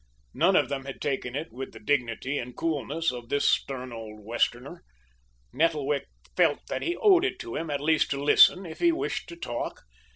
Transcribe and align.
None 0.33 0.55
of 0.55 0.67
them 0.67 0.85
had 0.85 0.99
taken 0.99 1.35
it 1.35 1.53
with 1.53 1.73
the 1.73 1.79
dignity 1.79 2.39
and 2.39 2.57
coolness 2.57 3.11
of 3.11 3.29
this 3.29 3.47
stern 3.47 3.93
old 3.93 4.25
Westerner. 4.25 4.83
Nettlewick 5.53 6.07
felt 6.35 6.61
that 6.69 6.81
he 6.81 6.97
owed 6.97 7.23
it 7.23 7.37
to 7.41 7.55
him 7.55 7.69
at 7.69 7.79
least 7.81 8.09
to 8.09 8.23
listen 8.23 8.65
if 8.65 8.79
he 8.79 8.91
wished 8.91 9.29
to 9.29 9.35
talk. 9.35 9.83